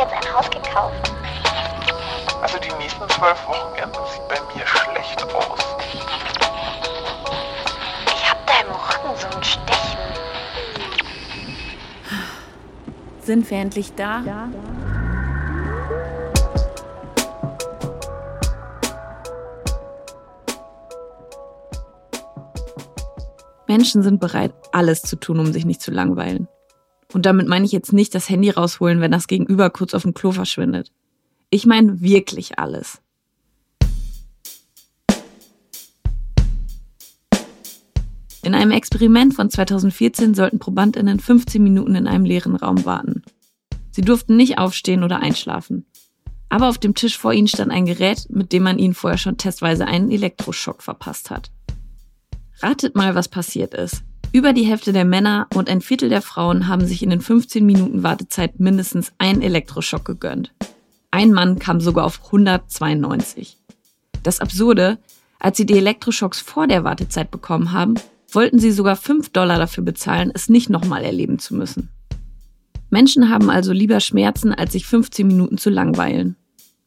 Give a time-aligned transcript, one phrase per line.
[0.00, 1.12] jetzt ein Haus gekauft.
[2.40, 5.76] Also die nächsten zwölf Wochenenden sieht bei mir schlecht aus.
[8.06, 9.98] Ich hab da im Rücken so ein Stechen.
[13.20, 14.22] Sind wir endlich da?
[14.22, 14.48] Ja.
[23.68, 26.48] Menschen sind bereit, alles zu tun, um sich nicht zu langweilen.
[27.12, 30.14] Und damit meine ich jetzt nicht das Handy rausholen, wenn das Gegenüber kurz auf dem
[30.14, 30.92] Klo verschwindet.
[31.50, 33.00] Ich meine wirklich alles.
[38.42, 43.22] In einem Experiment von 2014 sollten Probandinnen 15 Minuten in einem leeren Raum warten.
[43.90, 45.84] Sie durften nicht aufstehen oder einschlafen.
[46.48, 49.36] Aber auf dem Tisch vor ihnen stand ein Gerät, mit dem man ihnen vorher schon
[49.36, 51.50] testweise einen Elektroschock verpasst hat.
[52.60, 54.02] Ratet mal, was passiert ist.
[54.32, 57.66] Über die Hälfte der Männer und ein Viertel der Frauen haben sich in den 15
[57.66, 60.52] Minuten Wartezeit mindestens einen Elektroschock gegönnt.
[61.10, 63.58] Ein Mann kam sogar auf 192.
[64.22, 64.98] Das Absurde,
[65.40, 67.94] als sie die Elektroschocks vor der Wartezeit bekommen haben,
[68.30, 71.88] wollten sie sogar 5 Dollar dafür bezahlen, es nicht nochmal erleben zu müssen.
[72.88, 76.36] Menschen haben also lieber Schmerzen, als sich 15 Minuten zu langweilen.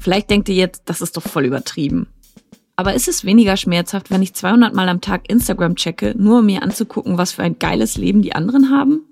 [0.00, 2.08] Vielleicht denkt ihr jetzt, das ist doch voll übertrieben.
[2.78, 6.46] Aber ist es weniger schmerzhaft, wenn ich 200 Mal am Tag Instagram checke, nur um
[6.46, 9.02] mir anzugucken, was für ein geiles Leben die anderen haben?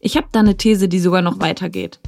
[0.00, 2.00] Ich habe da eine These, die sogar noch weitergeht.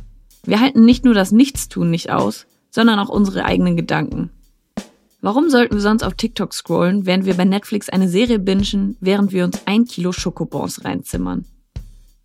[0.42, 4.30] Wir halten nicht nur das Nichtstun nicht aus, sondern auch unsere eigenen Gedanken.
[5.20, 9.32] Warum sollten wir sonst auf TikTok scrollen, während wir bei Netflix eine Serie bingen, während
[9.32, 11.44] wir uns ein Kilo Schokobons reinzimmern?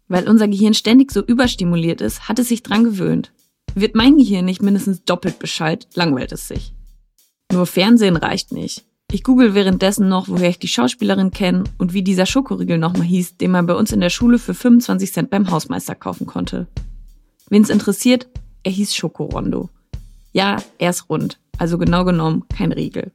[0.07, 3.33] Weil unser Gehirn ständig so überstimuliert ist, hat es sich dran gewöhnt.
[3.75, 6.73] Wird mein Gehirn nicht mindestens doppelt Bescheid, langweilt es sich.
[7.51, 8.85] Nur Fernsehen reicht nicht.
[9.11, 13.37] Ich google währenddessen noch, woher ich die Schauspielerin kenne und wie dieser Schokoriegel nochmal hieß,
[13.37, 16.67] den man bei uns in der Schule für 25 Cent beim Hausmeister kaufen konnte.
[17.49, 18.27] Wen's interessiert,
[18.61, 19.69] er hieß Schokorondo.
[20.31, 23.11] Ja, er ist rund, also genau genommen kein Riegel.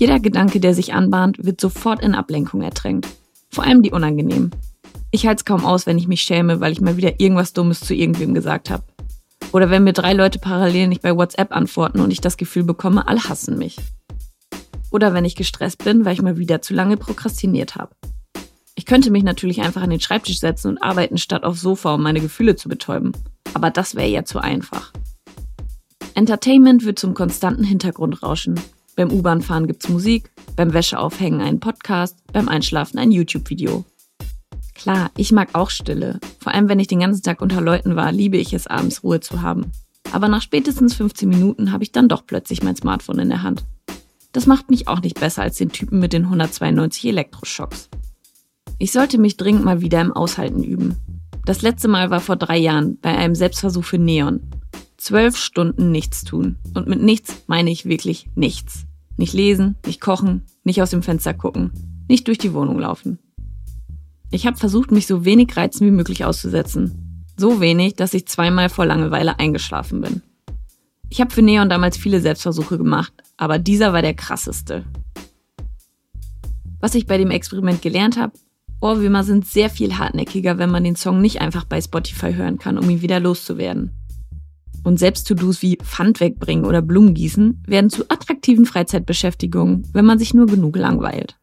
[0.00, 3.06] Jeder Gedanke, der sich anbahnt, wird sofort in Ablenkung ertränkt.
[3.50, 4.50] Vor allem die unangenehmen.
[5.10, 7.80] Ich halte es kaum aus, wenn ich mich schäme, weil ich mal wieder irgendwas Dummes
[7.80, 8.82] zu irgendwem gesagt habe.
[9.52, 13.06] Oder wenn mir drei Leute parallel nicht bei WhatsApp antworten und ich das Gefühl bekomme,
[13.08, 13.76] alle hassen mich.
[14.90, 17.94] Oder wenn ich gestresst bin, weil ich mal wieder zu lange prokrastiniert habe.
[18.76, 22.02] Ich könnte mich natürlich einfach an den Schreibtisch setzen und arbeiten, statt aufs Sofa, um
[22.02, 23.12] meine Gefühle zu betäuben.
[23.52, 24.94] Aber das wäre ja zu einfach.
[26.14, 28.58] Entertainment wird zum konstanten Hintergrundrauschen
[29.00, 33.86] beim U-Bahn-Fahren gibt's Musik, beim Wäscheaufhängen einen Podcast, beim Einschlafen ein YouTube-Video.
[34.74, 36.20] Klar, ich mag auch Stille.
[36.38, 39.20] Vor allem, wenn ich den ganzen Tag unter Leuten war, liebe ich es, abends Ruhe
[39.20, 39.72] zu haben.
[40.12, 43.64] Aber nach spätestens 15 Minuten habe ich dann doch plötzlich mein Smartphone in der Hand.
[44.32, 47.88] Das macht mich auch nicht besser als den Typen mit den 192 Elektroschocks.
[48.78, 50.96] Ich sollte mich dringend mal wieder im Aushalten üben.
[51.46, 54.42] Das letzte Mal war vor drei Jahren bei einem Selbstversuch für Neon.
[54.98, 56.56] Zwölf Stunden nichts tun.
[56.74, 58.84] Und mit nichts meine ich wirklich nichts.
[59.20, 61.72] Nicht lesen, nicht kochen, nicht aus dem Fenster gucken,
[62.08, 63.18] nicht durch die Wohnung laufen.
[64.30, 67.26] Ich habe versucht, mich so wenig Reizen wie möglich auszusetzen.
[67.36, 70.22] So wenig, dass ich zweimal vor Langeweile eingeschlafen bin.
[71.10, 74.86] Ich habe für Neon damals viele Selbstversuche gemacht, aber dieser war der krasseste.
[76.80, 78.32] Was ich bei dem Experiment gelernt habe,
[78.80, 82.78] Ohrwürmer sind sehr viel hartnäckiger, wenn man den Song nicht einfach bei Spotify hören kann,
[82.78, 83.90] um ihn wieder loszuwerden.
[84.82, 90.18] Und selbst To-Dos wie Pfand wegbringen oder Blumen gießen werden zu attraktiven Freizeitbeschäftigungen, wenn man
[90.18, 91.36] sich nur genug langweilt.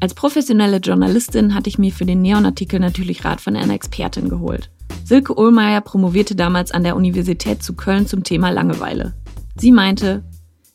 [0.00, 4.70] Als professionelle Journalistin hatte ich mir für den Neon-Artikel natürlich Rat von einer Expertin geholt.
[5.04, 9.14] Silke Ohlmeier promovierte damals an der Universität zu Köln zum Thema Langeweile.
[9.56, 10.22] Sie meinte,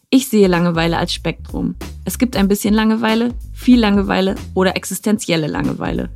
[0.09, 1.75] ich sehe Langeweile als Spektrum.
[2.05, 6.09] Es gibt ein bisschen Langeweile, viel Langeweile oder existenzielle Langeweile.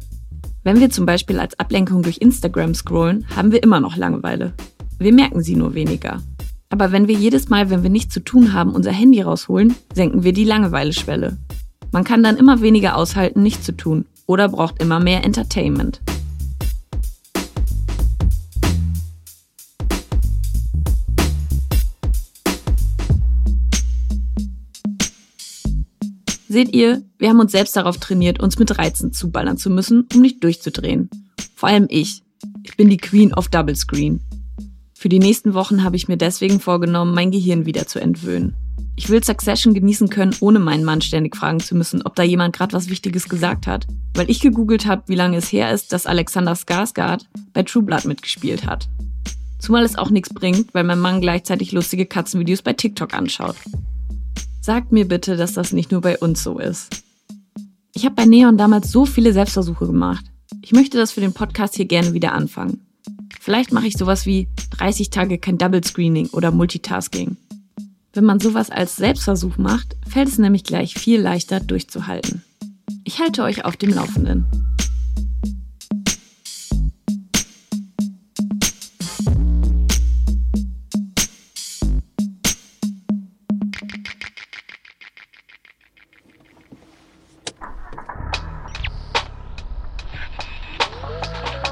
[0.63, 4.53] Wenn wir zum Beispiel als Ablenkung durch Instagram scrollen, haben wir immer noch Langeweile.
[5.01, 6.21] Wir merken sie nur weniger.
[6.67, 10.25] Aber wenn wir jedes Mal, wenn wir nichts zu tun haben, unser Handy rausholen, senken
[10.25, 11.37] wir die Langeweileschwelle.
[11.93, 16.01] Man kann dann immer weniger aushalten, nichts zu tun oder braucht immer mehr Entertainment.
[26.49, 30.19] Seht ihr, wir haben uns selbst darauf trainiert, uns mit Reizen zuballern zu müssen, um
[30.19, 31.09] nicht durchzudrehen.
[31.55, 32.21] Vor allem ich.
[32.63, 34.19] Ich bin die Queen of Double Screen.
[34.99, 38.53] Für die nächsten Wochen habe ich mir deswegen vorgenommen, mein Gehirn wieder zu entwöhnen.
[38.97, 42.53] Ich will Succession genießen können, ohne meinen Mann ständig fragen zu müssen, ob da jemand
[42.53, 46.05] gerade was Wichtiges gesagt hat, weil ich gegoogelt habe, wie lange es her ist, dass
[46.05, 47.21] Alexander Skarsgård
[47.53, 48.89] bei True Blood mitgespielt hat.
[49.57, 53.55] Zumal es auch nichts bringt, weil mein Mann gleichzeitig lustige Katzenvideos bei TikTok anschaut.
[54.59, 57.03] Sagt mir bitte, dass das nicht nur bei uns so ist.
[57.95, 60.25] Ich habe bei Neon damals so viele Selbstversuche gemacht.
[60.61, 62.88] Ich möchte das für den Podcast hier gerne wieder anfangen.
[63.49, 64.47] Vielleicht mache ich sowas wie
[64.77, 67.35] 30 Tage kein Double Screening oder Multitasking.
[68.13, 72.43] Wenn man sowas als Selbstversuch macht, fällt es nämlich gleich viel leichter durchzuhalten.
[73.05, 74.45] Ich halte euch auf dem Laufenden.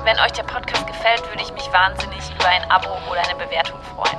[0.04, 3.80] Wenn euch der Podcast gefällt, würde ich mich wahnsinnig über ein Abo oder eine Bewertung
[3.96, 4.18] freuen.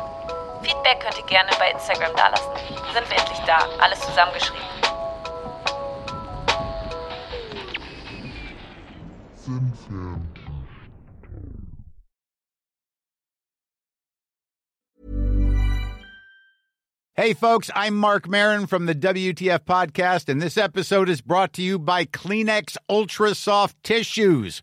[0.63, 2.51] Feedback könnt ihr gerne bei Instagram dalassen.
[2.93, 4.69] Sind wir endlich da, alles zusammengeschrieben.
[17.15, 21.63] Hey, folks, I'm Mark Marin from the WTF Podcast, and this episode is brought to
[21.63, 24.63] you by Kleenex Ultra Soft Tissues,